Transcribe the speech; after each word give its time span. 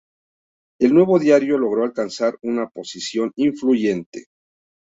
El 0.79 0.95
nuevo 0.95 1.19
diario 1.19 1.59
logró 1.59 1.83
alcanzar 1.83 2.35
una 2.41 2.67
posición 2.69 3.31
influyente. 3.35 4.25